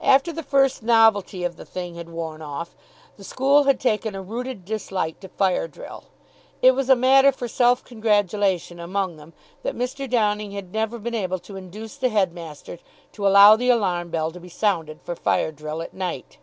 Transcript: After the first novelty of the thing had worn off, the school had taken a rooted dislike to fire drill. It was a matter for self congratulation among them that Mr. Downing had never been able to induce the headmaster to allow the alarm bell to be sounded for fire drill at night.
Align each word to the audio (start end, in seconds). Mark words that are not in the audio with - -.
After 0.00 0.32
the 0.32 0.42
first 0.42 0.82
novelty 0.82 1.44
of 1.44 1.54
the 1.56 1.64
thing 1.64 1.94
had 1.94 2.08
worn 2.08 2.42
off, 2.42 2.74
the 3.16 3.22
school 3.22 3.62
had 3.62 3.78
taken 3.78 4.12
a 4.16 4.20
rooted 4.20 4.64
dislike 4.64 5.20
to 5.20 5.28
fire 5.28 5.68
drill. 5.68 6.02
It 6.62 6.72
was 6.72 6.88
a 6.90 6.96
matter 6.96 7.30
for 7.30 7.46
self 7.46 7.84
congratulation 7.84 8.80
among 8.80 9.18
them 9.18 9.34
that 9.62 9.76
Mr. 9.78 10.10
Downing 10.10 10.50
had 10.50 10.72
never 10.72 10.98
been 10.98 11.14
able 11.14 11.38
to 11.38 11.54
induce 11.54 11.94
the 11.94 12.08
headmaster 12.08 12.80
to 13.12 13.24
allow 13.24 13.54
the 13.54 13.70
alarm 13.70 14.10
bell 14.10 14.32
to 14.32 14.40
be 14.40 14.48
sounded 14.48 15.00
for 15.04 15.14
fire 15.14 15.52
drill 15.52 15.80
at 15.80 15.94
night. 15.94 16.38